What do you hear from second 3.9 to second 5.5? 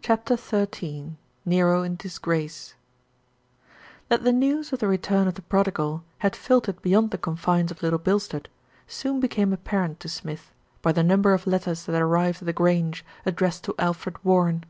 THAT the news of the return of the